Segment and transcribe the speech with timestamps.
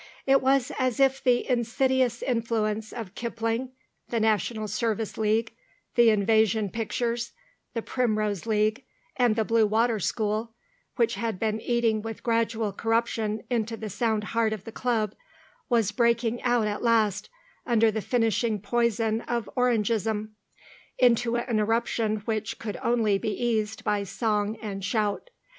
[0.25, 3.71] It was as if the insidious influence of Kipling,
[4.09, 5.53] the National Service League,
[5.93, 7.33] the Invasion Pictures,
[7.75, 8.83] the Primrose League,
[9.15, 10.55] and the Blue Water School,
[10.95, 15.13] which had been eating with gradual corruption into the sound heart of the Club,
[15.69, 17.29] was breaking out at last,
[17.67, 20.35] under the finishing poison of Orangeism,
[20.97, 25.29] into an eruption which could only be eased by song and shout.